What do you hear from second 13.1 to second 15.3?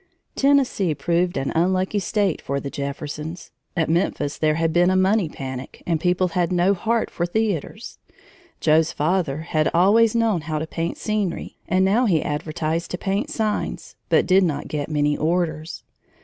signs, but did not get many